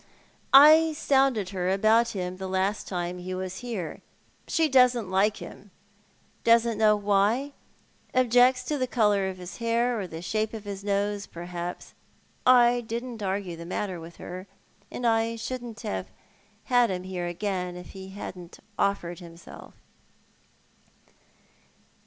[0.51, 4.01] I sounded her about him the last time he was here.
[4.47, 5.69] She doesn't like him;
[6.43, 7.53] doesn't know why;
[8.11, 11.93] objects to the colour of his hair or the shape of his nose, perhaps.
[12.47, 14.47] I didn't argue the matter with her,
[14.89, 16.07] and I shouldn't have
[16.63, 19.75] had him here again if he hadn't offered himself.